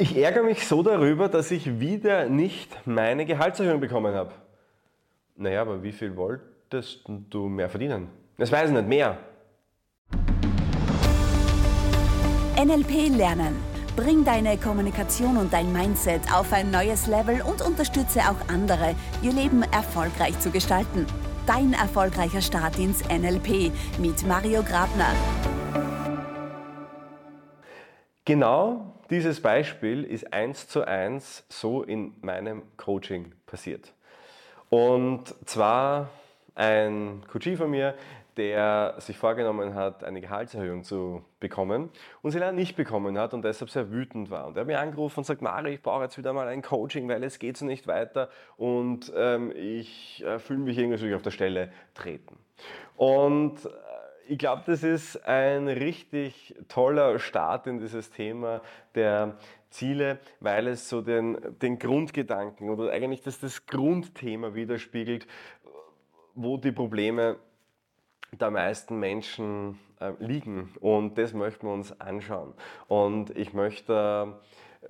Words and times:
Ich 0.00 0.16
ärgere 0.16 0.44
mich 0.44 0.64
so 0.68 0.84
darüber, 0.84 1.28
dass 1.28 1.50
ich 1.50 1.80
wieder 1.80 2.28
nicht 2.28 2.86
meine 2.86 3.26
Gehaltserhöhung 3.26 3.80
bekommen 3.80 4.14
habe. 4.14 4.30
Naja, 5.34 5.60
aber 5.60 5.82
wie 5.82 5.90
viel 5.90 6.14
wolltest 6.16 7.02
du 7.28 7.48
mehr 7.48 7.68
verdienen? 7.68 8.08
Das 8.36 8.52
weiß 8.52 8.68
ich 8.68 8.76
nicht, 8.76 8.86
mehr. 8.86 9.18
NLP 12.56 13.08
Lernen. 13.16 13.56
Bring 13.96 14.24
deine 14.24 14.56
Kommunikation 14.56 15.36
und 15.36 15.52
dein 15.52 15.72
Mindset 15.72 16.32
auf 16.32 16.52
ein 16.52 16.70
neues 16.70 17.08
Level 17.08 17.42
und 17.42 17.60
unterstütze 17.60 18.20
auch 18.20 18.48
andere, 18.48 18.94
ihr 19.22 19.32
Leben 19.32 19.64
erfolgreich 19.72 20.38
zu 20.38 20.50
gestalten. 20.50 21.06
Dein 21.44 21.72
erfolgreicher 21.72 22.40
Start 22.40 22.78
ins 22.78 23.02
NLP 23.08 23.72
mit 23.98 24.24
Mario 24.28 24.62
Grabner. 24.62 25.12
Genau 28.28 28.92
dieses 29.08 29.40
Beispiel 29.40 30.04
ist 30.04 30.34
eins 30.34 30.68
zu 30.68 30.86
eins 30.86 31.46
so 31.48 31.82
in 31.82 32.12
meinem 32.20 32.60
Coaching 32.76 33.32
passiert. 33.46 33.94
Und 34.68 35.34
zwar 35.48 36.10
ein 36.54 37.22
Coachie 37.32 37.56
von 37.56 37.70
mir, 37.70 37.94
der 38.36 38.96
sich 38.98 39.16
vorgenommen 39.16 39.74
hat, 39.74 40.04
eine 40.04 40.20
Gehaltserhöhung 40.20 40.84
zu 40.84 41.24
bekommen 41.40 41.88
und 42.20 42.32
sie 42.32 42.38
leider 42.38 42.52
nicht 42.52 42.76
bekommen 42.76 43.16
hat 43.16 43.32
und 43.32 43.46
deshalb 43.46 43.70
sehr 43.70 43.90
wütend 43.90 44.30
war. 44.30 44.46
Und 44.48 44.58
er 44.58 44.60
hat 44.60 44.66
mir 44.66 44.78
angerufen 44.78 45.20
und 45.20 45.24
sagt, 45.24 45.40
Mari, 45.40 45.72
ich 45.72 45.82
brauche 45.82 46.02
jetzt 46.02 46.18
wieder 46.18 46.34
mal 46.34 46.48
ein 46.48 46.60
Coaching, 46.60 47.08
weil 47.08 47.24
es 47.24 47.38
geht 47.38 47.56
so 47.56 47.64
nicht 47.64 47.86
weiter 47.86 48.28
und 48.58 49.10
ähm, 49.16 49.52
ich 49.56 50.22
äh, 50.22 50.38
fühle 50.38 50.58
mich 50.58 50.76
irgendwie 50.76 51.14
auf 51.14 51.22
der 51.22 51.30
Stelle 51.30 51.72
treten. 51.94 52.36
Und 52.94 53.56
ich 54.28 54.38
glaube, 54.38 54.62
das 54.66 54.82
ist 54.82 55.16
ein 55.26 55.68
richtig 55.68 56.54
toller 56.68 57.18
Start 57.18 57.66
in 57.66 57.78
dieses 57.78 58.10
Thema 58.10 58.60
der 58.94 59.38
Ziele, 59.70 60.18
weil 60.40 60.66
es 60.68 60.88
so 60.88 61.00
den, 61.00 61.38
den 61.62 61.78
Grundgedanken 61.78 62.68
oder 62.68 62.92
eigentlich 62.92 63.22
das, 63.22 63.40
das 63.40 63.66
Grundthema 63.66 64.54
widerspiegelt, 64.54 65.26
wo 66.34 66.58
die 66.58 66.72
Probleme 66.72 67.36
der 68.32 68.50
meisten 68.50 68.98
Menschen 68.98 69.78
äh, 70.00 70.12
liegen. 70.18 70.74
Und 70.80 71.16
das 71.16 71.32
möchten 71.32 71.66
wir 71.66 71.72
uns 71.72 71.98
anschauen. 71.98 72.52
Und 72.86 73.30
ich 73.36 73.54
möchte 73.54 74.36
äh, 74.82 74.88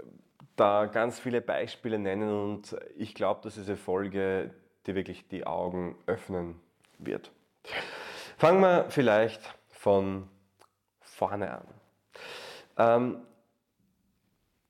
da 0.56 0.86
ganz 0.86 1.20
viele 1.20 1.41
Beispiele 1.41 2.00
nennen 2.00 2.28
und 2.28 2.77
ich 2.97 3.14
glaube, 3.14 3.41
dass 3.45 3.55
diese 3.55 3.77
Folge 3.77 4.50
dir 4.86 4.97
wirklich 4.97 5.28
die 5.28 5.47
Augen 5.47 5.95
öffnen 6.06 6.56
wird. 6.98 7.30
Fangen 8.39 8.61
wir 8.61 8.86
vielleicht 8.89 9.42
von 9.69 10.31
vorne 11.00 11.50
an. 11.50 11.67
Ähm, 12.77 13.20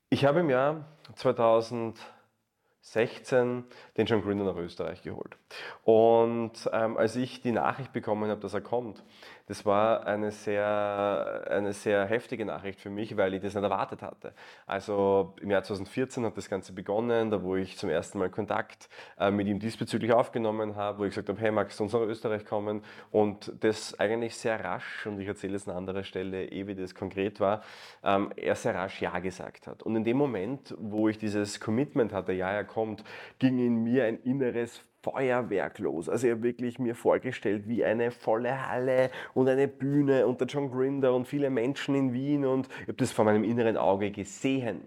ich 0.09 0.25
habe 0.25 0.39
im 0.39 0.49
Jahr 0.49 0.85
2016 1.13 3.63
den 3.95 4.07
John 4.07 4.23
Grinder 4.23 4.45
nach 4.45 4.55
Österreich 4.55 5.03
geholt. 5.03 5.37
Und 5.83 6.67
ähm, 6.73 6.97
als 6.97 7.15
ich 7.15 7.43
die 7.43 7.51
Nachricht 7.51 7.93
bekommen 7.93 8.31
habe, 8.31 8.41
dass 8.41 8.55
er 8.55 8.61
kommt, 8.61 9.03
das 9.49 9.65
war 9.65 10.05
eine 10.05 10.29
sehr, 10.31 11.47
eine 11.49 11.73
sehr 11.73 12.05
heftige 12.05 12.45
Nachricht 12.45 12.79
für 12.79 12.91
mich, 12.91 13.17
weil 13.17 13.33
ich 13.33 13.41
das 13.41 13.55
nicht 13.55 13.63
erwartet 13.63 14.03
hatte. 14.03 14.31
Also 14.67 15.33
im 15.41 15.49
Jahr 15.49 15.63
2014 15.63 16.23
hat 16.23 16.37
das 16.37 16.49
Ganze 16.49 16.71
begonnen, 16.71 17.31
da 17.31 17.41
wo 17.41 17.55
ich 17.55 17.75
zum 17.75 17.89
ersten 17.89 18.19
Mal 18.19 18.29
Kontakt 18.29 18.89
äh, 19.19 19.31
mit 19.31 19.47
ihm 19.47 19.57
diesbezüglich 19.57 20.13
aufgenommen 20.13 20.75
habe, 20.75 20.99
wo 20.99 21.03
ich 21.05 21.09
gesagt 21.09 21.29
habe, 21.29 21.41
hey, 21.41 21.49
magst 21.49 21.79
du 21.79 21.83
uns 21.83 21.93
nach 21.93 22.01
Österreich 22.01 22.45
kommen? 22.45 22.83
Und 23.09 23.51
das 23.61 23.99
eigentlich 23.99 24.35
sehr 24.35 24.63
rasch, 24.63 25.07
und 25.07 25.19
ich 25.19 25.27
erzähle 25.27 25.55
es 25.55 25.67
an 25.67 25.75
anderer 25.75 26.03
Stelle, 26.03 26.45
eh 26.45 26.67
wie 26.67 26.75
das 26.75 26.93
konkret 26.93 27.39
war, 27.39 27.63
ähm, 28.03 28.31
er 28.35 28.53
sehr 28.53 28.75
rasch 28.75 29.01
Ja 29.01 29.17
gesagt 29.17 29.65
hat. 29.65 29.81
Und 29.81 29.95
in 29.95 30.03
dem 30.03 30.17
Moment, 30.17 30.75
wo 30.77 31.09
ich 31.09 31.17
dieses 31.17 31.59
Commitment 31.59 32.13
hatte, 32.13 32.33
ja, 32.33 32.51
er 32.51 32.65
kommt, 32.65 33.03
ging 33.39 33.57
in 33.57 33.83
mir 33.83 34.03
ein 34.03 34.21
inneres 34.21 34.83
Feuerwerk 35.01 35.79
los. 35.79 36.09
Also 36.09 36.27
ich 36.27 36.33
habe 36.33 36.43
wirklich 36.43 36.79
mir 36.79 36.95
vorgestellt, 36.95 37.67
wie 37.67 37.85
eine 37.85 38.11
volle 38.11 38.67
Halle 38.69 39.11
und 39.33 39.47
eine 39.47 39.67
Bühne 39.67 40.27
und 40.27 40.41
der 40.41 40.47
John 40.47 40.71
Grinder 40.71 41.13
und 41.13 41.25
viele 41.25 41.49
Menschen 41.49 41.95
in 41.95 42.13
Wien 42.13 42.45
und 42.45 42.67
ich 42.81 42.87
habe 42.87 42.93
das 42.93 43.11
vor 43.11 43.25
meinem 43.25 43.43
inneren 43.43 43.77
Auge 43.77 44.11
gesehen. 44.11 44.81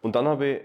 Und 0.00 0.16
dann 0.16 0.26
habe 0.26 0.46
ich 0.46 0.60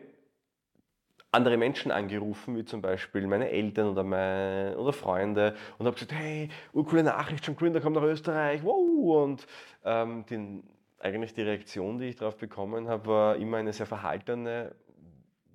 andere 1.32 1.58
Menschen 1.58 1.92
angerufen, 1.92 2.58
wie 2.58 2.66
zum 2.66 2.82
Beispiel 2.82 3.28
meine 3.28 3.50
Eltern 3.50 3.90
oder, 3.90 4.04
meine, 4.04 4.76
oder 4.78 4.94
Freunde 4.94 5.56
und 5.78 5.86
habe 5.86 5.94
gesagt, 5.94 6.14
hey, 6.14 6.50
coole 6.74 7.04
Nachricht, 7.04 7.46
John 7.46 7.56
Grinder 7.56 7.82
kommt 7.82 7.96
nach 7.96 8.04
Österreich, 8.04 8.64
wow! 8.64 9.24
Und 9.24 9.46
ähm, 9.86 10.26
die, 10.30 10.64
eigentlich 11.00 11.34
die 11.34 11.44
Reaktion, 11.44 12.00
die 12.00 12.06
ich 12.06 12.16
darauf 12.16 12.38
bekommen 12.38 12.88
habe, 12.88 13.06
war 13.08 13.36
immer 13.36 13.58
eine 13.58 13.74
sehr 13.74 13.86
verhaltene, 13.86 14.74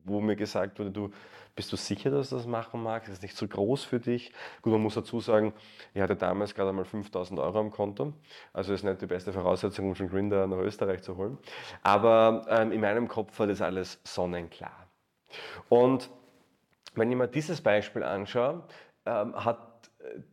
wo 0.04 0.20
mir 0.20 0.36
gesagt 0.36 0.78
wurde, 0.78 0.90
du, 0.90 1.10
bist 1.56 1.72
du 1.72 1.76
sicher, 1.76 2.10
dass 2.10 2.30
du 2.30 2.36
das 2.36 2.46
machen 2.46 2.82
magst? 2.82 3.08
Ist 3.08 3.18
es 3.18 3.22
nicht 3.22 3.36
zu 3.36 3.46
groß 3.48 3.84
für 3.84 4.00
dich? 4.00 4.32
Gut, 4.62 4.72
man 4.72 4.82
muss 4.82 4.94
dazu 4.94 5.20
sagen, 5.20 5.52
ich 5.92 6.00
hatte 6.00 6.16
damals 6.16 6.54
gerade 6.54 6.72
mal 6.72 6.84
5000 6.84 7.38
Euro 7.40 7.60
am 7.60 7.70
Konto. 7.70 8.12
Also 8.52 8.72
ist 8.72 8.82
nicht 8.82 9.00
die 9.00 9.06
beste 9.06 9.32
Voraussetzung, 9.32 9.88
um 9.88 9.94
schon 9.94 10.08
Grinder 10.08 10.46
nach 10.46 10.58
Österreich 10.58 11.02
zu 11.02 11.16
holen. 11.16 11.38
Aber 11.82 12.46
ähm, 12.48 12.72
in 12.72 12.80
meinem 12.80 13.08
Kopf 13.08 13.38
war 13.38 13.46
das 13.46 13.62
alles 13.62 14.00
sonnenklar. 14.04 14.88
Und 15.68 16.10
wenn 16.94 17.10
ich 17.10 17.16
mir 17.16 17.28
dieses 17.28 17.60
Beispiel 17.60 18.02
anschaue, 18.02 18.62
ähm, 19.06 19.34
hat 19.34 19.74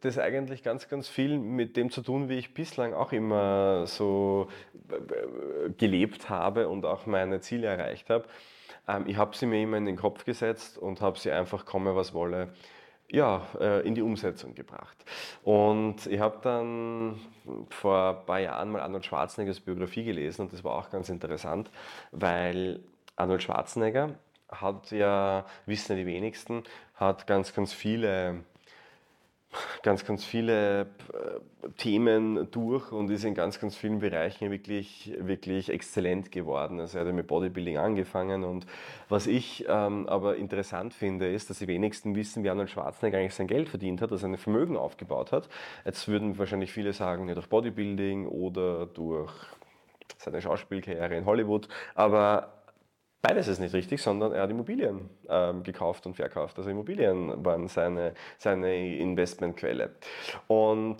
das 0.01 0.17
eigentlich 0.17 0.63
ganz, 0.63 0.89
ganz 0.89 1.07
viel 1.07 1.37
mit 1.37 1.77
dem 1.77 1.91
zu 1.91 2.01
tun, 2.01 2.29
wie 2.29 2.37
ich 2.37 2.53
bislang 2.53 2.93
auch 2.93 3.11
immer 3.11 3.85
so 3.87 4.47
äh, 4.89 5.69
gelebt 5.71 6.29
habe 6.29 6.67
und 6.67 6.85
auch 6.85 7.05
meine 7.05 7.41
Ziele 7.41 7.67
erreicht 7.67 8.09
habe. 8.09 8.25
Ähm, 8.87 9.05
ich 9.07 9.17
habe 9.17 9.35
sie 9.35 9.45
mir 9.45 9.61
immer 9.61 9.77
in 9.77 9.85
den 9.85 9.97
Kopf 9.97 10.25
gesetzt 10.25 10.77
und 10.77 11.01
habe 11.01 11.19
sie 11.19 11.31
einfach 11.31 11.65
komme, 11.65 11.95
was 11.95 12.13
wolle, 12.13 12.53
ja, 13.09 13.45
äh, 13.59 13.85
in 13.85 13.95
die 13.95 14.01
Umsetzung 14.01 14.55
gebracht. 14.55 15.03
Und 15.43 16.07
ich 16.07 16.19
habe 16.19 16.39
dann 16.41 17.19
vor 17.69 18.19
ein 18.19 18.25
paar 18.25 18.39
Jahren 18.39 18.71
mal 18.71 18.81
Arnold 18.81 19.05
Schwarzeneggers 19.05 19.59
Biografie 19.59 20.03
gelesen 20.03 20.43
und 20.43 20.53
das 20.53 20.63
war 20.63 20.75
auch 20.75 20.89
ganz 20.89 21.09
interessant, 21.09 21.69
weil 22.11 22.79
Arnold 23.15 23.43
Schwarzenegger 23.43 24.15
hat 24.49 24.91
ja, 24.91 25.45
wissen 25.65 25.93
ja 25.93 26.03
die 26.03 26.05
wenigsten, 26.05 26.63
hat 26.95 27.27
ganz, 27.27 27.53
ganz 27.53 27.73
viele 27.73 28.43
ganz, 29.83 30.05
ganz 30.05 30.23
viele 30.23 30.81
äh, 30.81 31.67
Themen 31.77 32.49
durch 32.51 32.91
und 32.91 33.09
ist 33.09 33.25
in 33.25 33.33
ganz, 33.33 33.59
ganz 33.59 33.75
vielen 33.75 33.99
Bereichen 33.99 34.51
wirklich, 34.51 35.13
wirklich 35.19 35.69
exzellent 35.69 36.31
geworden. 36.31 36.79
Also 36.79 36.97
er 36.97 37.05
hat 37.05 37.13
mit 37.13 37.27
Bodybuilding 37.27 37.77
angefangen 37.77 38.43
und 38.43 38.65
was 39.09 39.27
ich 39.27 39.65
ähm, 39.67 40.07
aber 40.07 40.37
interessant 40.37 40.93
finde, 40.93 41.31
ist, 41.31 41.49
dass 41.49 41.59
die 41.59 41.67
wenigsten 41.67 42.15
wissen, 42.15 42.43
wie 42.43 42.49
Arnold 42.49 42.69
Schwarzenegger 42.69 43.17
eigentlich 43.17 43.35
sein 43.35 43.47
Geld 43.47 43.69
verdient 43.69 44.01
hat, 44.01 44.11
dass 44.11 44.23
er 44.23 44.29
ein 44.29 44.37
Vermögen 44.37 44.77
aufgebaut 44.77 45.31
hat. 45.31 45.49
Jetzt 45.85 46.07
würden 46.07 46.37
wahrscheinlich 46.37 46.71
viele 46.71 46.93
sagen, 46.93 47.27
ja, 47.27 47.33
durch 47.33 47.49
Bodybuilding 47.49 48.27
oder 48.27 48.85
durch 48.85 49.31
seine 50.17 50.41
Schauspielkarriere 50.41 51.15
in 51.15 51.25
Hollywood, 51.25 51.67
aber 51.95 52.60
Beides 53.21 53.47
ist 53.47 53.59
nicht 53.59 53.75
richtig, 53.75 54.01
sondern 54.01 54.31
er 54.31 54.41
hat 54.41 54.49
Immobilien 54.49 55.09
ähm, 55.29 55.61
gekauft 55.61 56.07
und 56.07 56.15
verkauft. 56.15 56.57
Also 56.57 56.71
Immobilien 56.71 57.45
waren 57.45 57.67
seine, 57.67 58.15
seine 58.39 58.97
Investmentquelle. 58.97 59.91
Und 60.47 60.97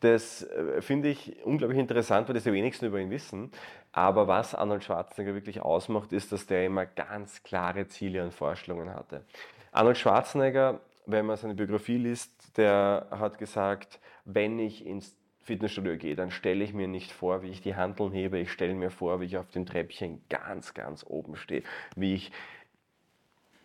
das 0.00 0.44
äh, 0.44 0.80
finde 0.82 1.08
ich 1.08 1.44
unglaublich 1.44 1.80
interessant, 1.80 2.28
weil 2.28 2.34
das 2.34 2.44
die 2.44 2.52
wenigsten 2.52 2.86
über 2.86 3.00
ihn 3.00 3.10
wissen. 3.10 3.50
Aber 3.90 4.28
was 4.28 4.54
Arnold 4.54 4.84
Schwarzenegger 4.84 5.34
wirklich 5.34 5.62
ausmacht, 5.62 6.12
ist, 6.12 6.30
dass 6.30 6.46
der 6.46 6.66
immer 6.66 6.86
ganz 6.86 7.42
klare 7.42 7.88
Ziele 7.88 8.22
und 8.22 8.32
Vorstellungen 8.32 8.94
hatte. 8.94 9.24
Arnold 9.72 9.98
Schwarzenegger, 9.98 10.80
wenn 11.06 11.26
man 11.26 11.36
seine 11.36 11.54
Biografie 11.54 11.98
liest, 11.98 12.56
der 12.56 13.08
hat 13.10 13.38
gesagt, 13.38 13.98
wenn 14.24 14.60
ich 14.60 14.86
ins 14.86 15.16
Fitnessstudio 15.44 15.96
gehe, 15.96 16.16
dann 16.16 16.30
stelle 16.30 16.64
ich 16.64 16.74
mir 16.74 16.88
nicht 16.88 17.12
vor, 17.12 17.42
wie 17.42 17.50
ich 17.50 17.60
die 17.60 17.76
Handeln 17.76 18.12
hebe, 18.12 18.38
ich 18.38 18.50
stelle 18.50 18.74
mir 18.74 18.90
vor, 18.90 19.20
wie 19.20 19.26
ich 19.26 19.36
auf 19.36 19.50
dem 19.50 19.66
Treppchen 19.66 20.20
ganz, 20.28 20.74
ganz 20.74 21.04
oben 21.06 21.36
stehe, 21.36 21.62
wie 21.96 22.14
ich 22.14 22.32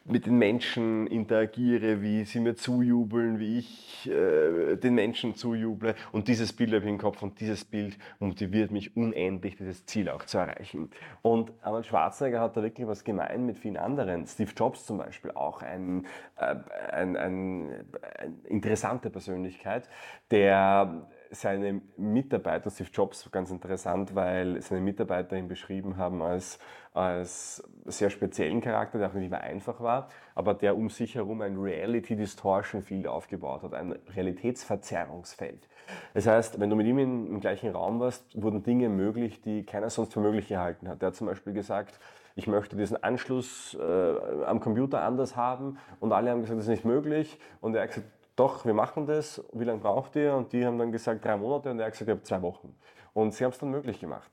mit 0.09 0.25
den 0.25 0.37
Menschen 0.37 1.07
interagiere, 1.07 2.01
wie 2.01 2.23
sie 2.23 2.39
mir 2.39 2.55
zujubeln, 2.55 3.39
wie 3.39 3.59
ich 3.59 4.09
äh, 4.09 4.75
den 4.75 4.95
Menschen 4.95 5.35
zujuble. 5.35 5.93
Und 6.11 6.27
dieses 6.27 6.51
Bild 6.51 6.73
habe 6.73 6.83
ich 6.83 6.89
im 6.89 6.97
Kopf 6.97 7.21
und 7.21 7.39
dieses 7.39 7.63
Bild 7.63 7.97
motiviert 8.19 8.71
mich 8.71 8.95
unendlich, 8.95 9.57
dieses 9.57 9.85
Ziel 9.85 10.09
auch 10.09 10.25
zu 10.25 10.39
erreichen. 10.39 10.89
Und 11.21 11.51
Arnold 11.61 11.85
Schwarzenegger 11.85 12.41
hat 12.41 12.57
da 12.57 12.63
wirklich 12.63 12.87
was 12.87 13.03
gemein 13.03 13.45
mit 13.45 13.59
vielen 13.59 13.77
anderen. 13.77 14.25
Steve 14.25 14.51
Jobs 14.55 14.85
zum 14.85 14.97
Beispiel 14.97 15.31
auch 15.31 15.61
ein, 15.61 16.07
äh, 16.37 16.55
ein, 16.91 17.15
ein, 17.15 17.85
eine 18.17 18.35
interessante 18.45 19.11
Persönlichkeit, 19.11 19.87
der 20.31 21.07
seine 21.31 21.81
Mitarbeiter, 21.97 22.69
Steve 22.69 22.89
Jobs, 22.91 23.29
ganz 23.31 23.51
interessant, 23.51 24.15
weil 24.15 24.61
seine 24.61 24.81
Mitarbeiter 24.81 25.37
ihn 25.37 25.47
beschrieben 25.47 25.97
haben 25.97 26.21
als, 26.21 26.59
als 26.93 27.63
sehr 27.85 28.09
speziellen 28.09 28.61
Charakter, 28.61 28.97
der 28.97 29.09
auch 29.09 29.13
nicht 29.13 29.27
immer 29.27 29.41
einfach 29.41 29.79
war, 29.79 30.09
aber 30.35 30.53
der 30.53 30.75
um 30.75 30.89
sich 30.89 31.15
herum 31.15 31.41
ein 31.41 31.57
Reality 31.57 32.15
Distortion 32.15 32.81
Field 32.81 33.07
aufgebaut 33.07 33.63
hat, 33.63 33.73
ein 33.73 33.93
Realitätsverzerrungsfeld. 34.15 35.67
Das 36.13 36.27
heißt, 36.27 36.59
wenn 36.59 36.69
du 36.69 36.75
mit 36.75 36.87
ihm 36.87 36.99
im 36.99 37.39
gleichen 37.39 37.71
Raum 37.71 37.99
warst, 37.99 38.41
wurden 38.41 38.63
Dinge 38.63 38.89
möglich, 38.89 39.41
die 39.41 39.65
keiner 39.65 39.89
sonst 39.89 40.13
für 40.13 40.19
möglich 40.19 40.47
gehalten 40.47 40.87
hat. 40.87 41.01
Der 41.01 41.07
hat 41.07 41.15
zum 41.15 41.27
Beispiel 41.27 41.53
gesagt, 41.53 41.99
ich 42.35 42.47
möchte 42.47 42.75
diesen 42.75 43.03
Anschluss 43.03 43.77
äh, 43.79 44.43
am 44.45 44.59
Computer 44.59 45.01
anders 45.01 45.35
haben 45.35 45.77
und 45.99 46.11
alle 46.13 46.31
haben 46.31 46.41
gesagt, 46.41 46.59
das 46.59 46.65
ist 46.65 46.71
nicht 46.71 46.85
möglich 46.85 47.39
und 47.59 47.75
er 47.75 47.83
hat 47.83 47.89
gesagt, 47.89 48.07
doch, 48.39 48.65
wir 48.65 48.73
machen 48.73 49.05
das, 49.05 49.43
wie 49.51 49.65
lange 49.65 49.81
braucht 49.81 50.15
ihr? 50.15 50.33
Und 50.33 50.53
die 50.53 50.65
haben 50.65 50.77
dann 50.77 50.91
gesagt, 50.91 51.25
drei 51.25 51.35
Monate 51.35 51.71
und 51.71 51.79
er 51.79 51.87
hat 51.87 51.91
gesagt, 51.91 52.07
ich 52.07 52.13
habe 52.13 52.23
zwei 52.23 52.41
Wochen. 52.41 52.75
Und 53.13 53.33
sie 53.33 53.43
haben 53.43 53.51
es 53.51 53.59
dann 53.59 53.69
möglich 53.69 53.99
gemacht. 53.99 54.31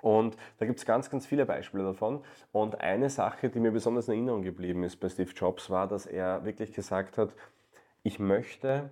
Und 0.00 0.36
da 0.58 0.64
gibt 0.64 0.78
es 0.78 0.86
ganz, 0.86 1.10
ganz 1.10 1.26
viele 1.26 1.44
Beispiele 1.44 1.84
davon. 1.84 2.24
Und 2.52 2.80
eine 2.80 3.10
Sache, 3.10 3.50
die 3.50 3.60
mir 3.60 3.72
besonders 3.72 4.08
in 4.08 4.14
Erinnerung 4.14 4.42
geblieben 4.42 4.82
ist 4.84 4.96
bei 4.96 5.10
Steve 5.10 5.30
Jobs, 5.32 5.68
war, 5.68 5.86
dass 5.86 6.06
er 6.06 6.44
wirklich 6.44 6.72
gesagt 6.72 7.18
hat, 7.18 7.34
ich 8.02 8.18
möchte, 8.18 8.88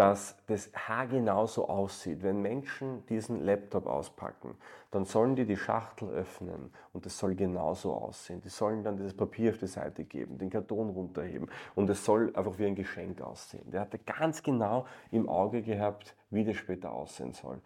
dass 0.00 0.34
das 0.46 0.70
haargenau 0.74 1.46
so 1.46 1.68
aussieht. 1.68 2.22
Wenn 2.22 2.40
Menschen 2.40 3.04
diesen 3.04 3.44
Laptop 3.44 3.86
auspacken, 3.86 4.56
dann 4.90 5.04
sollen 5.04 5.36
die 5.36 5.44
die 5.44 5.58
Schachtel 5.58 6.08
öffnen 6.08 6.72
und 6.94 7.04
es 7.04 7.18
soll 7.18 7.34
genauso 7.34 7.92
aussehen. 7.92 8.40
Die 8.40 8.48
sollen 8.48 8.82
dann 8.82 8.96
dieses 8.96 9.14
Papier 9.14 9.50
auf 9.50 9.58
die 9.58 9.66
Seite 9.66 10.04
geben, 10.04 10.38
den 10.38 10.48
Karton 10.48 10.88
runterheben 10.88 11.50
und 11.74 11.90
es 11.90 12.02
soll 12.02 12.34
einfach 12.34 12.58
wie 12.58 12.64
ein 12.64 12.76
Geschenk 12.76 13.20
aussehen. 13.20 13.70
Der 13.70 13.82
hatte 13.82 13.98
ganz 13.98 14.42
genau 14.42 14.86
im 15.10 15.28
Auge 15.28 15.60
gehabt, 15.60 16.16
wie 16.30 16.46
das 16.46 16.56
später 16.56 16.92
aussehen 16.92 17.34
soll. 17.34 17.60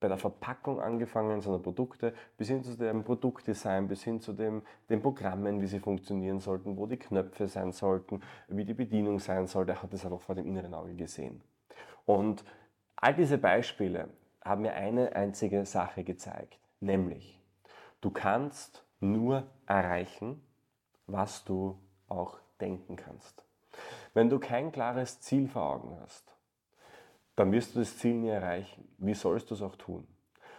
Bei 0.00 0.08
der 0.08 0.16
Verpackung 0.16 0.80
angefangen 0.80 1.42
seiner 1.42 1.58
Produkte, 1.58 2.14
bis 2.38 2.48
hin 2.48 2.62
zu 2.62 2.78
dem 2.78 3.04
Produktdesign, 3.04 3.88
bis 3.88 4.02
hin 4.02 4.22
zu 4.22 4.32
dem, 4.32 4.62
den 4.88 5.02
Programmen, 5.02 5.60
wie 5.60 5.66
sie 5.66 5.80
funktionieren 5.80 6.40
sollten, 6.40 6.78
wo 6.78 6.86
die 6.86 6.96
Knöpfe 6.96 7.46
sein 7.46 7.72
sollten, 7.72 8.22
wie 8.48 8.64
die 8.64 8.72
Bedienung 8.72 9.18
sein 9.18 9.46
soll. 9.46 9.66
Der 9.66 9.82
hat 9.82 9.92
das 9.92 10.06
einfach 10.06 10.22
vor 10.22 10.34
dem 10.34 10.46
inneren 10.46 10.72
Auge 10.72 10.94
gesehen. 10.94 11.42
Und 12.06 12.44
all 12.96 13.14
diese 13.14 13.38
Beispiele 13.38 14.08
haben 14.44 14.62
mir 14.62 14.74
eine 14.74 15.16
einzige 15.16 15.64
Sache 15.64 16.04
gezeigt, 16.04 16.58
nämlich 16.80 17.40
du 18.00 18.10
kannst 18.10 18.84
nur 19.00 19.46
erreichen, 19.66 20.42
was 21.06 21.44
du 21.44 21.78
auch 22.08 22.38
denken 22.60 22.96
kannst. 22.96 23.44
Wenn 24.12 24.28
du 24.28 24.38
kein 24.38 24.70
klares 24.70 25.20
Ziel 25.20 25.48
vor 25.48 25.62
Augen 25.62 25.98
hast, 26.00 26.36
dann 27.36 27.50
wirst 27.52 27.74
du 27.74 27.80
das 27.80 27.98
Ziel 27.98 28.14
nie 28.14 28.28
erreichen. 28.28 28.88
Wie 28.98 29.14
sollst 29.14 29.50
du 29.50 29.54
es 29.54 29.62
auch 29.62 29.76
tun? 29.76 30.06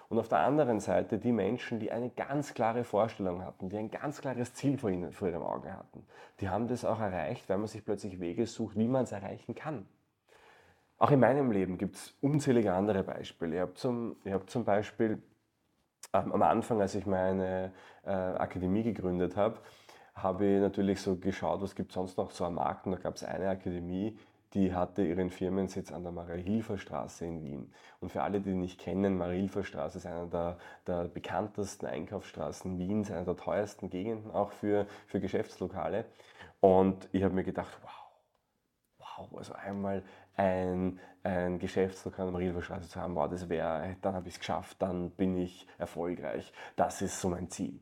Und 0.09 0.19
auf 0.19 0.27
der 0.27 0.39
anderen 0.39 0.80
Seite 0.80 1.18
die 1.18 1.31
Menschen, 1.31 1.80
die 1.80 1.91
eine 1.91 2.09
ganz 2.09 2.53
klare 2.53 2.83
Vorstellung 2.83 3.44
hatten, 3.44 3.69
die 3.69 3.77
ein 3.77 3.89
ganz 3.89 4.21
klares 4.21 4.53
Ziel 4.53 4.77
vor, 4.77 4.89
ihnen, 4.89 5.12
vor 5.12 5.30
ihrem 5.30 5.41
Auge 5.41 5.74
hatten, 5.74 6.06
die 6.39 6.50
haben 6.50 6.68
das 6.68 6.86
auch 6.86 7.00
erreicht, 7.00 7.50
weil 7.50 7.57
man 7.57 7.68
sich 7.68 7.83
plötzlich 7.83 8.19
Wege 8.19 8.45
sucht, 8.45 8.77
wie 8.77 8.88
man 8.88 9.06
es 9.06 9.12
erreichen 9.12 9.56
kann. 9.56 9.88
Auch 10.97 11.12
in 11.12 11.19
meinem 11.19 11.51
Leben 11.51 11.77
gibt 11.77 11.95
es 11.95 12.13
unzählige 12.21 12.74
andere 12.74 13.03
Beispiele. 13.03 13.56
Ich 13.56 13.62
habe 13.62 13.74
zum, 13.74 14.15
hab 14.25 14.50
zum 14.50 14.63
Beispiel 14.63 15.21
ähm, 16.13 16.31
am 16.31 16.42
Anfang, 16.42 16.81
als 16.81 16.95
ich 16.95 17.06
meine 17.06 17.74
äh, 18.03 18.09
Akademie 18.09 18.83
gegründet 18.83 19.36
habe, 19.36 19.59
habe 20.13 20.45
ich 20.45 20.62
natürlich 20.62 21.01
so 21.01 21.18
geschaut, 21.18 21.62
was 21.62 21.75
gibt 21.75 21.92
es 21.92 21.95
sonst 21.95 22.18
noch 22.18 22.31
so 22.31 22.45
am 22.45 22.56
Markt. 22.56 22.86
Und 22.86 22.94
da 22.94 22.97
gab 22.97 23.15
es 23.15 23.24
eine 23.24 23.50
Akademie, 23.50 24.18
die 24.53 24.74
hatte 24.74 25.03
ihren 25.03 25.30
Firmensitz 25.30 25.92
an 25.92 26.03
der 26.03 26.13
Maria-Hilfer-Straße 26.13 27.25
in 27.25 27.44
Wien. 27.44 27.74
Und 28.00 28.09
für 28.09 28.24
alle, 28.24 28.39
die 28.39 28.53
nicht 28.53 28.80
kennen, 28.80 29.18
Maria-Hilfer-Straße 29.18 29.98
ist 29.98 30.06
einer 30.06 30.27
der, 30.27 30.57
der, 30.88 31.09
bekanntesten 31.09 31.88
Einkaufsstraßen 31.88 32.80
Wiens, 32.80 33.12
einer 33.12 33.25
der 33.25 33.36
teuersten 33.36 33.89
Gegenden 33.89 34.31
auch 34.31 34.51
für, 34.51 34.88
für 35.07 35.19
Geschäftslokale. 35.19 36.06
Und 36.62 37.09
ich 37.12 37.24
habe 37.24 37.33
mir 37.33 37.44
gedacht, 37.44 37.77
wow, 37.81 39.18
wow, 39.18 39.38
also 39.38 39.53
einmal 39.53 40.03
ein, 40.36 41.00
ein 41.24 41.60
Geschäftslokal 41.60 42.28
am 42.28 42.36
Riedbergstraße 42.36 42.90
zu 42.90 43.00
haben, 43.00 43.16
wow, 43.16 43.30
das 43.30 43.50
wäre, 43.50 43.96
dann 44.02 44.16
habe 44.16 44.28
ich 44.28 44.36
es 44.36 44.40
geschafft, 44.40 44.82
dann 44.82 45.12
bin 45.12 45.38
ich 45.38 45.68
erfolgreich. 45.78 46.52
Das 46.76 47.02
ist 47.02 47.20
so 47.20 47.30
mein 47.30 47.50
Ziel. 47.50 47.80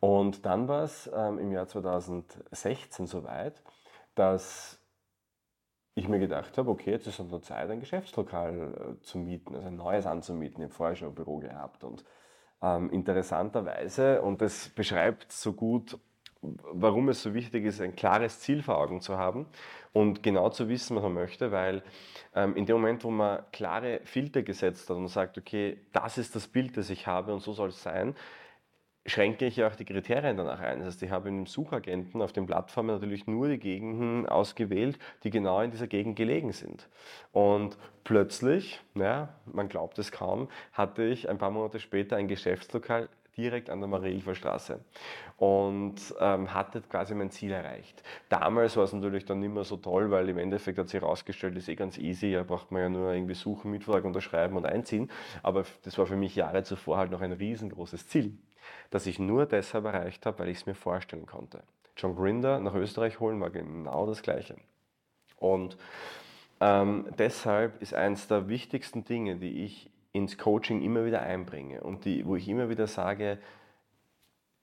Und 0.00 0.44
dann 0.44 0.68
war 0.68 0.82
es 0.82 1.10
ähm, 1.14 1.38
im 1.38 1.50
Jahr 1.52 1.66
2016 1.66 3.06
soweit, 3.06 3.62
dass 4.14 4.78
ich 5.94 6.08
mir 6.08 6.18
gedacht 6.18 6.58
habe, 6.58 6.70
okay, 6.70 6.90
jetzt 6.90 7.06
ist 7.06 7.14
es 7.14 7.20
an 7.20 7.30
der 7.30 7.40
Zeit, 7.42 7.70
ein 7.70 7.80
Geschäftslokal 7.80 8.96
äh, 8.98 9.02
zu 9.02 9.18
mieten, 9.18 9.54
also 9.54 9.68
ein 9.68 9.76
neues 9.76 10.06
anzumieten. 10.06 10.60
Ich 10.60 10.64
habe 10.64 10.74
vorher 10.74 10.96
schon 10.96 11.08
ein 11.08 11.14
Büro 11.14 11.38
gehabt 11.38 11.84
und 11.84 12.04
ähm, 12.60 12.90
interessanterweise, 12.90 14.22
und 14.22 14.42
das 14.42 14.70
beschreibt 14.70 15.30
so 15.30 15.52
gut, 15.52 15.98
warum 16.72 17.08
es 17.08 17.22
so 17.22 17.34
wichtig 17.34 17.64
ist, 17.64 17.80
ein 17.80 17.96
klares 17.96 18.40
Ziel 18.40 18.62
vor 18.62 18.78
Augen 18.78 19.00
zu 19.00 19.16
haben 19.16 19.46
und 19.92 20.22
genau 20.22 20.50
zu 20.50 20.68
wissen, 20.68 20.96
was 20.96 21.02
man 21.02 21.14
möchte, 21.14 21.52
weil 21.52 21.82
ähm, 22.34 22.56
in 22.56 22.66
dem 22.66 22.76
Moment, 22.76 23.04
wo 23.04 23.10
man 23.10 23.42
klare 23.52 24.00
Filter 24.04 24.42
gesetzt 24.42 24.90
hat 24.90 24.96
und 24.96 25.08
sagt, 25.08 25.38
okay, 25.38 25.78
das 25.92 26.18
ist 26.18 26.34
das 26.34 26.48
Bild, 26.48 26.76
das 26.76 26.90
ich 26.90 27.06
habe 27.06 27.32
und 27.32 27.40
so 27.40 27.52
soll 27.52 27.68
es 27.68 27.82
sein, 27.82 28.14
schränke 29.06 29.46
ich 29.46 29.56
ja 29.56 29.68
auch 29.68 29.74
die 29.74 29.84
Kriterien 29.84 30.36
danach 30.36 30.60
ein. 30.60 30.78
Das 30.78 30.88
heißt, 30.88 31.02
ich 31.02 31.10
habe 31.10 31.28
in 31.28 31.36
dem 31.36 31.46
Suchagenten 31.46 32.22
auf 32.22 32.32
den 32.32 32.46
Plattformen 32.46 32.88
natürlich 32.88 33.26
nur 33.26 33.48
die 33.48 33.58
Gegenden 33.58 34.26
ausgewählt, 34.26 34.98
die 35.22 35.30
genau 35.30 35.60
in 35.60 35.70
dieser 35.70 35.86
Gegend 35.86 36.16
gelegen 36.16 36.52
sind. 36.52 36.88
Und 37.32 37.76
plötzlich, 38.04 38.80
ja, 38.94 39.34
man 39.44 39.68
glaubt 39.68 39.98
es 39.98 40.10
kaum, 40.10 40.48
hatte 40.72 41.04
ich 41.04 41.28
ein 41.28 41.38
paar 41.38 41.50
Monate 41.50 41.80
später 41.80 42.16
ein 42.16 42.28
Geschäftslokal 42.28 43.08
direkt 43.36 43.70
an 43.70 43.80
der 43.80 43.88
Mariehilfer 43.88 44.34
Straße 44.34 44.80
und 45.36 45.96
ähm, 46.20 46.52
hatte 46.52 46.80
quasi 46.82 47.14
mein 47.14 47.30
Ziel 47.30 47.52
erreicht. 47.52 48.02
Damals 48.28 48.76
war 48.76 48.84
es 48.84 48.92
natürlich 48.92 49.24
dann 49.24 49.40
nicht 49.40 49.52
mehr 49.52 49.64
so 49.64 49.76
toll, 49.76 50.10
weil 50.10 50.28
im 50.28 50.38
Endeffekt 50.38 50.78
hat 50.78 50.88
sich 50.88 51.00
herausgestellt, 51.00 51.56
ist 51.56 51.68
eh 51.68 51.74
ganz 51.74 51.98
easy, 51.98 52.32
da 52.32 52.42
braucht 52.42 52.70
man 52.70 52.82
ja 52.82 52.88
nur 52.88 53.12
irgendwie 53.12 53.34
suchen, 53.34 53.70
Mietvertrag 53.70 54.04
unterschreiben 54.04 54.56
und 54.56 54.66
einziehen. 54.66 55.10
Aber 55.42 55.64
das 55.82 55.98
war 55.98 56.06
für 56.06 56.16
mich 56.16 56.36
Jahre 56.36 56.62
zuvor 56.62 56.98
halt 56.98 57.10
noch 57.10 57.20
ein 57.20 57.32
riesengroßes 57.32 58.08
Ziel, 58.08 58.36
das 58.90 59.06
ich 59.06 59.18
nur 59.18 59.46
deshalb 59.46 59.84
erreicht 59.84 60.26
habe, 60.26 60.40
weil 60.40 60.48
ich 60.48 60.58
es 60.58 60.66
mir 60.66 60.74
vorstellen 60.74 61.26
konnte. 61.26 61.62
John 61.96 62.16
Grinder 62.16 62.58
nach 62.58 62.74
Österreich 62.74 63.20
holen 63.20 63.40
war 63.40 63.50
genau 63.50 64.06
das 64.06 64.22
Gleiche. 64.22 64.56
Und 65.38 65.76
ähm, 66.60 67.06
deshalb 67.18 67.82
ist 67.82 67.94
eines 67.94 68.28
der 68.28 68.48
wichtigsten 68.48 69.04
Dinge, 69.04 69.36
die 69.36 69.64
ich 69.64 69.90
ins 70.14 70.38
Coaching 70.38 70.80
immer 70.80 71.04
wieder 71.04 71.20
einbringe 71.22 71.82
und 71.82 72.04
die, 72.04 72.24
wo 72.24 72.36
ich 72.36 72.48
immer 72.48 72.70
wieder 72.70 72.86
sage, 72.86 73.38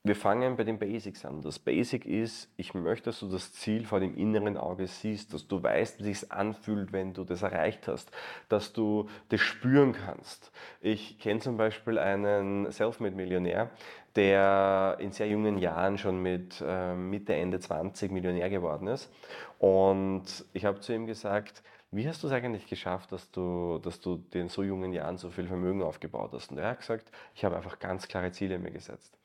wir 0.03 0.15
fangen 0.15 0.55
bei 0.55 0.63
den 0.63 0.79
Basics 0.79 1.25
an. 1.25 1.43
Das 1.43 1.59
Basic 1.59 2.05
ist, 2.05 2.49
ich 2.57 2.73
möchte, 2.73 3.05
dass 3.05 3.19
du 3.19 3.27
das 3.27 3.53
Ziel 3.53 3.85
vor 3.85 3.99
dem 3.99 4.17
inneren 4.17 4.57
Auge 4.57 4.87
siehst, 4.87 5.31
dass 5.31 5.47
du 5.47 5.61
weißt, 5.61 6.03
wie 6.03 6.09
es 6.09 6.31
anfühlt, 6.31 6.91
wenn 6.91 7.13
du 7.13 7.23
das 7.23 7.43
erreicht 7.43 7.87
hast, 7.87 8.09
dass 8.49 8.73
du 8.73 9.09
das 9.29 9.41
spüren 9.41 9.93
kannst. 9.93 10.51
Ich 10.79 11.19
kenne 11.19 11.41
zum 11.41 11.57
Beispiel 11.57 11.99
einen 11.99 12.71
Selfmade-Millionär, 12.71 13.69
der 14.15 14.97
in 14.99 15.11
sehr 15.11 15.27
jungen 15.27 15.59
Jahren 15.59 15.99
schon 15.99 16.19
mit 16.19 16.63
äh, 16.65 16.95
Mitte, 16.95 17.35
Ende 17.35 17.59
20 17.59 18.11
Millionär 18.11 18.49
geworden 18.49 18.87
ist. 18.87 19.11
Und 19.59 20.45
ich 20.53 20.65
habe 20.65 20.79
zu 20.79 20.93
ihm 20.93 21.05
gesagt, 21.05 21.61
wie 21.91 22.07
hast 22.07 22.23
du 22.23 22.27
es 22.27 22.33
eigentlich 22.33 22.67
geschafft, 22.67 23.11
dass 23.11 23.29
du, 23.31 23.79
dass 23.79 23.99
du 23.99 24.23
in 24.33 24.47
so 24.47 24.63
jungen 24.63 24.93
Jahren 24.93 25.17
so 25.17 25.29
viel 25.29 25.47
Vermögen 25.47 25.83
aufgebaut 25.83 26.31
hast? 26.33 26.51
Und 26.51 26.57
er 26.57 26.69
hat 26.69 26.79
gesagt, 26.79 27.11
ich 27.35 27.43
habe 27.43 27.57
einfach 27.57 27.79
ganz 27.79 28.07
klare 28.07 28.31
Ziele 28.31 28.59
mir 28.59 28.71
gesetzt. 28.71 29.17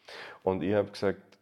Und 0.43 0.63
ich 0.63 0.75
habe 0.75 0.91
gesagt, 0.91 1.36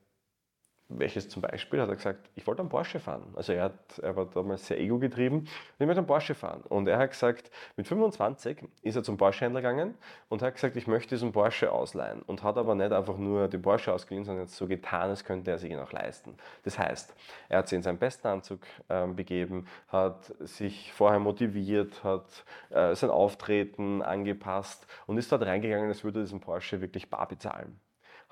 welches 0.88 1.28
zum 1.28 1.42
Beispiel 1.42 1.80
hat 1.80 1.88
er 1.88 1.96
gesagt, 1.96 2.30
ich 2.34 2.46
wollte 2.46 2.60
einen 2.60 2.68
Porsche 2.68 3.00
fahren. 3.00 3.32
Also 3.34 3.52
er, 3.52 3.64
hat, 3.64 3.98
er 4.00 4.14
war 4.16 4.26
damals 4.26 4.66
sehr 4.66 4.78
ego-getrieben 4.78 5.38
und 5.38 5.48
ich 5.78 5.86
möchte 5.86 6.00
einen 6.00 6.06
Porsche 6.06 6.34
fahren. 6.34 6.62
Und 6.68 6.86
er 6.88 6.98
hat 6.98 7.10
gesagt, 7.10 7.50
mit 7.76 7.88
25 7.88 8.64
ist 8.82 8.96
er 8.96 9.02
zum 9.02 9.16
Porsche-Händler 9.16 9.62
gegangen 9.62 9.94
und 10.28 10.42
hat 10.42 10.54
gesagt, 10.54 10.76
ich 10.76 10.86
möchte 10.86 11.14
diesen 11.14 11.32
Porsche 11.32 11.72
ausleihen. 11.72 12.22
Und 12.22 12.42
hat 12.42 12.58
aber 12.58 12.74
nicht 12.74 12.92
einfach 12.92 13.16
nur 13.16 13.48
den 13.48 13.62
Porsche 13.62 13.92
ausgeliehen, 13.92 14.24
sondern 14.24 14.46
so 14.46 14.66
getan, 14.66 15.08
als 15.08 15.24
könnte 15.24 15.50
er 15.50 15.58
sich 15.58 15.70
ihn 15.70 15.78
auch 15.78 15.92
leisten. 15.92 16.36
Das 16.64 16.78
heißt, 16.78 17.14
er 17.48 17.58
hat 17.58 17.68
sich 17.68 17.76
in 17.76 17.82
seinen 17.82 17.98
besten 17.98 18.26
Anzug 18.28 18.60
äh, 18.88 19.06
begeben, 19.06 19.66
hat 19.88 20.34
sich 20.40 20.92
vorher 20.92 21.18
motiviert, 21.18 22.04
hat 22.04 22.44
äh, 22.70 22.94
sein 22.94 23.10
Auftreten 23.10 24.02
angepasst 24.02 24.86
und 25.06 25.16
ist 25.16 25.32
dort 25.32 25.42
reingegangen, 25.42 25.88
als 25.88 26.04
würde 26.04 26.20
er 26.20 26.24
diesen 26.24 26.40
Porsche 26.40 26.80
wirklich 26.80 27.08
bar 27.08 27.26
bezahlen 27.26 27.80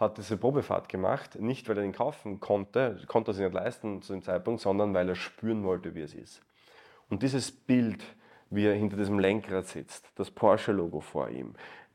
hat 0.02 0.18
diese 0.18 0.37
Probefahrt 0.37 0.88
gemacht, 0.88 1.40
nicht 1.40 1.68
weil 1.68 1.78
er 1.78 1.85
ihn 1.85 1.92
kaufen 1.92 2.40
konnte, 2.40 3.00
konnte 3.06 3.30
er 3.30 3.35
sich 3.35 3.44
nicht 3.44 3.54
leisten 3.54 4.02
zu 4.02 4.12
dem 4.12 4.23
Zeitpunkt, 4.23 4.61
sondern 4.61 4.92
weil 4.92 5.09
er 5.09 5.14
spüren 5.14 5.64
wollte, 5.64 5.94
wie 5.94 6.02
es 6.02 6.14
ist. 6.14 6.42
Und 7.09 7.23
dieses 7.23 7.50
Bild, 7.50 8.04
wie 8.50 8.66
er 8.66 8.75
hinter 8.75 8.97
diesem 8.97 9.18
Lenkrad 9.18 9.66
sitzt, 9.66 10.06
das 10.16 10.30
Porsche-Logo 10.30 11.00
vor 11.00 11.28
ihm, 11.30 11.54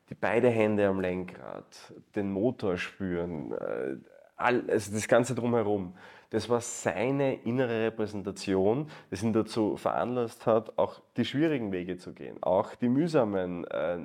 die 0.09 0.15
beide 0.15 0.49
Hände 0.49 0.87
am 0.87 0.99
Lenkrad, 0.99 1.93
den 2.15 2.31
Motor 2.31 2.77
spüren, 2.77 3.51
äh, 3.51 3.97
also 4.35 4.93
das 4.93 5.07
Ganze 5.07 5.35
drumherum, 5.35 5.93
das 6.29 6.49
war 6.49 6.59
seine 6.59 7.41
innere 7.43 7.85
Repräsentation, 7.85 8.89
das 9.09 9.23
ihn 9.23 9.33
dazu 9.33 9.77
veranlasst 9.77 10.45
hat, 10.45 10.77
auch 10.77 11.01
die 11.15 11.25
schwierigen 11.25 11.71
Wege 11.71 11.97
zu 11.97 12.13
gehen, 12.13 12.41
auch 12.41 12.75
die 12.75 12.89
mühsamen 12.89 13.65
äh, 13.65 13.99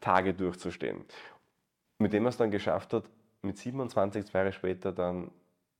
Tage 0.00 0.32
durchzustehen. 0.32 1.04
Mit 1.98 2.12
dem 2.12 2.24
er 2.24 2.30
es 2.30 2.36
dann 2.36 2.50
geschafft 2.50 2.92
hat, 2.92 3.04
mit 3.46 3.58
27, 3.58 4.26
zwei 4.26 4.40
Jahre 4.40 4.52
später, 4.52 4.92
dann 4.92 5.30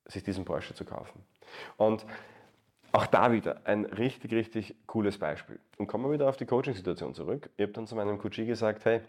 sich 0.07 0.23
diesen 0.23 0.45
Porsche 0.45 0.75
zu 0.75 0.85
kaufen. 0.85 1.23
Und 1.77 2.07
auch 2.93 3.07
da 3.07 3.33
wieder 3.33 3.61
ein 3.65 3.85
richtig, 3.85 4.33
richtig 4.33 4.75
cooles 4.87 5.19
Beispiel. 5.19 5.59
Und 5.77 5.87
kommen 5.87 6.05
wir 6.05 6.13
wieder 6.13 6.29
auf 6.29 6.37
die 6.37 6.47
Coaching-Situation 6.47 7.15
zurück. 7.15 7.51
Ich 7.57 7.63
habe 7.63 7.73
dann 7.73 7.87
zu 7.87 7.95
meinem 7.95 8.19
Coachie 8.19 8.47
gesagt, 8.47 8.85
hey, 8.85 9.01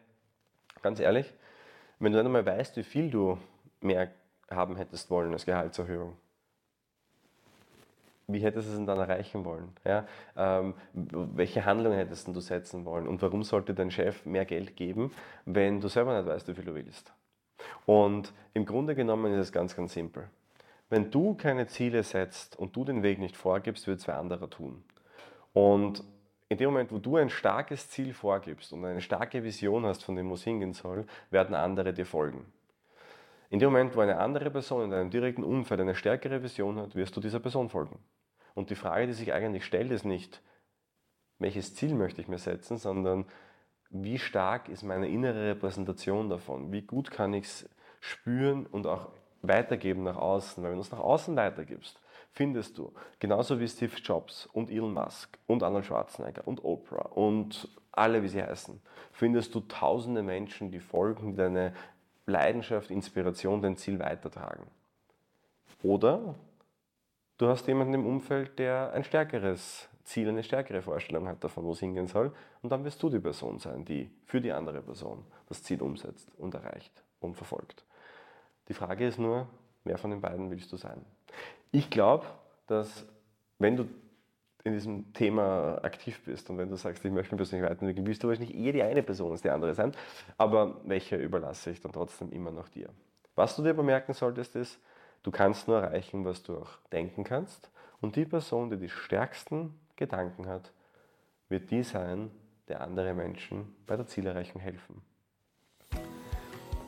ganz 0.81 0.99
ehrlich, 0.99 1.33
wenn 1.99 2.11
du 2.11 2.17
nicht 2.17 2.25
einmal 2.25 2.45
weißt, 2.45 2.75
wie 2.77 2.83
viel 2.83 3.09
du 3.09 3.37
mehr 3.81 4.11
haben 4.49 4.75
hättest 4.75 5.09
wollen 5.09 5.31
als 5.31 5.45
Gehaltserhöhung? 5.45 6.17
Wie 8.29 8.39
hättest 8.39 8.67
du 8.67 8.71
es 8.71 8.77
denn 8.77 8.85
dann 8.85 8.99
erreichen 8.99 9.45
wollen? 9.45 9.69
Ja? 9.85 10.05
Ähm, 10.35 10.73
welche 10.93 11.63
Handlungen 11.63 11.97
hättest 11.97 12.27
du 12.27 12.39
setzen 12.41 12.83
wollen? 12.83 13.07
Und 13.07 13.21
warum 13.21 13.43
sollte 13.43 13.73
dein 13.73 13.89
Chef 13.89 14.25
mehr 14.25 14.43
Geld 14.43 14.75
geben, 14.75 15.13
wenn 15.45 15.79
du 15.79 15.87
selber 15.87 16.17
nicht 16.17 16.27
weißt, 16.27 16.47
wie 16.49 16.53
viel 16.53 16.65
du 16.65 16.75
willst? 16.75 17.13
Und 17.85 18.33
im 18.53 18.65
Grunde 18.65 18.95
genommen 18.95 19.33
ist 19.33 19.39
es 19.39 19.51
ganz, 19.51 19.75
ganz 19.75 19.93
simpel. 19.93 20.29
Wenn 20.89 21.11
du 21.11 21.35
keine 21.35 21.67
Ziele 21.67 22.03
setzt 22.03 22.57
und 22.57 22.75
du 22.75 22.85
den 22.85 23.03
Weg 23.03 23.19
nicht 23.19 23.35
vorgibst, 23.35 23.87
wird 23.87 23.99
es 23.99 24.07
wer 24.07 24.17
anderer 24.17 24.49
tun. 24.49 24.83
Und 25.53 26.03
in 26.49 26.57
dem 26.57 26.69
Moment, 26.69 26.91
wo 26.91 26.97
du 26.97 27.17
ein 27.17 27.29
starkes 27.29 27.89
Ziel 27.89 28.13
vorgibst 28.13 28.71
und 28.71 28.85
eine 28.85 29.01
starke 29.01 29.43
Vision 29.43 29.85
hast, 29.85 30.03
von 30.03 30.15
dem 30.15 30.31
es 30.31 30.43
hingehen 30.43 30.73
soll, 30.73 31.05
werden 31.29 31.55
andere 31.55 31.93
dir 31.93 32.05
folgen. 32.05 32.45
In 33.49 33.59
dem 33.59 33.71
Moment, 33.71 33.95
wo 33.95 34.01
eine 34.01 34.17
andere 34.17 34.49
Person 34.49 34.85
in 34.85 34.91
deinem 34.91 35.09
direkten 35.09 35.43
Umfeld 35.43 35.79
eine 35.81 35.95
stärkere 35.95 36.43
Vision 36.43 36.77
hat, 36.77 36.95
wirst 36.95 37.15
du 37.15 37.21
dieser 37.21 37.39
Person 37.39 37.69
folgen. 37.69 37.99
Und 38.55 38.69
die 38.69 38.75
Frage, 38.75 39.07
die 39.07 39.13
sich 39.13 39.33
eigentlich 39.33 39.65
stellt, 39.65 39.91
ist 39.91 40.05
nicht, 40.05 40.41
welches 41.39 41.75
Ziel 41.75 41.93
möchte 41.93 42.21
ich 42.21 42.27
mir 42.27 42.39
setzen, 42.39 42.77
sondern 42.77 43.25
wie 43.89 44.19
stark 44.19 44.69
ist 44.69 44.83
meine 44.83 45.07
innere 45.07 45.49
Repräsentation 45.49 46.29
davon? 46.29 46.71
Wie 46.71 46.81
gut 46.81 47.11
kann 47.11 47.33
ich 47.33 47.45
es 47.45 47.69
spüren 47.99 48.65
und 48.65 48.85
auch 48.85 49.09
weitergeben 49.41 50.03
nach 50.03 50.17
außen? 50.17 50.63
Weil 50.63 50.71
wenn 50.71 50.77
du 50.77 50.83
es 50.83 50.91
nach 50.91 50.99
außen 50.99 51.35
weitergibst, 51.35 51.99
findest 52.31 52.77
du, 52.77 52.93
genauso 53.19 53.59
wie 53.59 53.67
Steve 53.67 53.95
Jobs 53.95 54.45
und 54.47 54.69
Elon 54.69 54.93
Musk 54.93 55.37
und 55.47 55.63
Arnold 55.63 55.85
Schwarzenegger 55.85 56.47
und 56.47 56.63
Oprah 56.63 57.09
und 57.09 57.69
alle, 57.91 58.21
wie 58.21 58.27
sie 58.27 58.43
heißen, 58.43 58.79
findest 59.11 59.55
du 59.55 59.61
tausende 59.61 60.21
Menschen, 60.21 60.71
die 60.71 60.79
folgen, 60.79 61.31
die 61.31 61.37
deine 61.37 61.73
Leidenschaft, 62.27 62.91
Inspiration, 62.91 63.61
dein 63.61 63.77
Ziel 63.77 63.99
weitertragen. 63.99 64.67
Oder 65.81 66.35
du 67.37 67.47
hast 67.47 67.67
jemanden 67.67 67.93
im 67.93 68.05
Umfeld, 68.05 68.57
der 68.59 68.91
ein 68.93 69.03
stärkeres 69.03 69.89
Ziel, 70.03 70.29
eine 70.29 70.43
stärkere 70.43 70.81
Vorstellung 70.81 71.27
hat 71.27 71.43
davon, 71.43 71.65
wo 71.65 71.73
es 71.73 71.79
hingehen 71.79 72.07
soll. 72.07 72.31
Und 72.61 72.71
dann 72.71 72.83
wirst 72.85 73.01
du 73.03 73.09
die 73.09 73.19
Person 73.19 73.59
sein, 73.59 73.83
die 73.83 74.09
für 74.25 74.39
die 74.39 74.51
andere 74.51 74.81
Person 74.81 75.25
das 75.49 75.63
Ziel 75.63 75.81
umsetzt 75.81 76.29
und 76.37 76.53
erreicht 76.53 77.03
und 77.19 77.35
verfolgt. 77.35 77.83
Die 78.69 78.73
Frage 78.73 79.05
ist 79.05 79.19
nur, 79.19 79.47
wer 79.83 79.97
von 79.97 80.11
den 80.11 80.21
beiden 80.21 80.49
willst 80.49 80.71
du 80.71 80.77
sein? 80.77 81.03
Ich 81.71 81.89
glaube, 81.89 82.25
dass 82.67 83.05
wenn 83.59 83.75
du 83.75 83.87
in 84.63 84.73
diesem 84.73 85.13
Thema 85.13 85.79
aktiv 85.83 86.21
bist 86.25 86.49
und 86.49 86.57
wenn 86.57 86.69
du 86.69 86.75
sagst, 86.75 87.03
ich 87.03 87.11
möchte 87.11 87.33
mich 87.33 87.39
persönlich 87.39 87.69
weiterentwickeln, 87.69 88.05
willst 88.05 88.23
du 88.23 88.27
wahrscheinlich 88.27 88.55
eher 88.55 88.73
die 88.73 88.83
eine 88.83 89.03
Person 89.03 89.31
als 89.31 89.41
die 89.41 89.49
andere 89.49 89.73
sein. 89.73 89.93
Aber 90.37 90.81
welche 90.83 91.15
überlasse 91.15 91.71
ich 91.71 91.81
dann 91.81 91.93
trotzdem 91.93 92.31
immer 92.31 92.51
noch 92.51 92.67
dir? 92.67 92.89
Was 93.35 93.55
du 93.55 93.63
dir 93.63 93.73
bemerken 93.73 94.13
solltest, 94.13 94.55
ist, 94.55 94.79
du 95.23 95.31
kannst 95.31 95.67
nur 95.67 95.81
erreichen, 95.81 96.25
was 96.25 96.43
du 96.43 96.57
auch 96.57 96.77
denken 96.91 97.23
kannst. 97.23 97.69
Und 98.01 98.15
die 98.15 98.25
Person, 98.25 98.69
die 98.69 98.77
die 98.77 98.89
stärksten 98.89 99.73
Gedanken 99.95 100.47
hat, 100.47 100.71
wird 101.49 101.71
die 101.71 101.83
sein, 101.83 102.31
der 102.67 102.81
andere 102.81 103.13
Menschen 103.13 103.75
bei 103.85 103.95
der 103.95 104.05
Zielerreichung 104.05 104.61
helfen. 104.61 105.01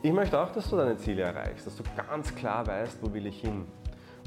Ich 0.02 0.12
möchte 0.12 0.40
auch, 0.40 0.50
dass 0.50 0.70
du 0.70 0.76
deine 0.76 0.96
Ziele 0.96 1.22
erreichst, 1.22 1.66
dass 1.66 1.76
du 1.76 1.82
ganz 1.96 2.34
klar 2.34 2.66
weißt, 2.66 3.02
wo 3.02 3.12
will 3.12 3.26
ich 3.26 3.40
hin. 3.40 3.66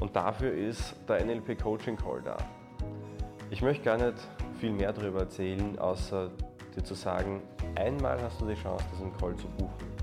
Und 0.00 0.14
dafür 0.14 0.52
ist 0.52 0.94
der 1.08 1.24
NLP 1.24 1.60
Coaching 1.60 1.96
Call 1.96 2.22
da. 2.22 2.36
Ich 3.50 3.62
möchte 3.62 3.84
gar 3.84 3.96
nicht 3.96 4.18
viel 4.60 4.72
mehr 4.72 4.92
darüber 4.92 5.20
erzählen, 5.20 5.78
außer 5.78 6.30
dir 6.76 6.84
zu 6.84 6.94
sagen, 6.94 7.42
einmal 7.76 8.20
hast 8.22 8.40
du 8.40 8.46
die 8.46 8.54
Chance, 8.54 8.84
diesen 8.92 9.16
Call 9.16 9.34
zu 9.36 9.48
buchen. 9.48 9.94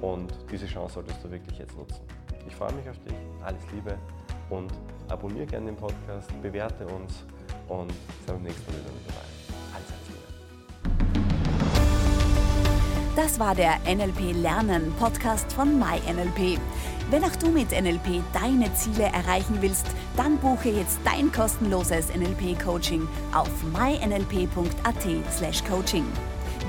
Und 0.00 0.34
diese 0.50 0.66
Chance 0.66 0.94
solltest 0.94 1.24
du 1.24 1.30
wirklich 1.30 1.58
jetzt 1.58 1.76
nutzen. 1.76 2.04
Ich 2.46 2.54
freue 2.54 2.72
mich 2.72 2.88
auf 2.88 2.98
dich, 3.00 3.16
alles 3.42 3.62
Liebe 3.72 3.98
und 4.50 4.72
abonniere 5.08 5.46
gerne 5.46 5.66
den 5.66 5.74
Podcast, 5.76 6.30
bewerte 6.42 6.86
uns 6.86 7.24
und 7.68 7.90
sind 7.90 8.26
beim 8.26 8.42
nächsten 8.42 8.70
Mal 8.70 8.78
wieder 8.80 8.92
mit 8.92 9.08
dabei. 9.08 9.24
Alles 9.74 9.88
Das 13.16 13.38
war 13.38 13.54
der 13.54 13.78
NLP 13.86 14.32
Lernen 14.42 14.92
Podcast 14.98 15.50
von 15.52 15.78
MyNLP. 15.78 16.58
Wenn 17.10 17.22
auch 17.24 17.36
du 17.36 17.48
mit 17.48 17.70
NLP 17.70 18.22
deine 18.32 18.74
Ziele 18.74 19.04
erreichen 19.04 19.58
willst, 19.60 19.86
dann 20.16 20.38
buche 20.38 20.70
jetzt 20.70 20.98
dein 21.04 21.30
kostenloses 21.30 22.08
NLP-Coaching 22.14 23.06
auf 23.32 23.50
mynlp.at/coaching. 23.72 26.04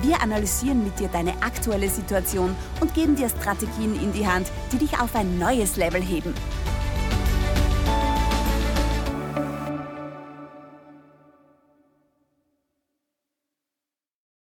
Wir 0.05 0.21
analysieren 0.21 0.83
mit 0.83 0.99
dir 0.99 1.07
deine 1.07 1.31
aktuelle 1.41 1.89
Situation 1.89 2.55
und 2.79 2.93
geben 2.93 3.15
dir 3.15 3.27
Strategien 3.27 3.99
in 3.99 4.13
die 4.13 4.27
Hand, 4.27 4.51
die 4.71 4.77
dich 4.77 4.99
auf 4.99 5.15
ein 5.15 5.39
neues 5.39 5.77
Level 5.77 5.99
heben. 5.99 6.31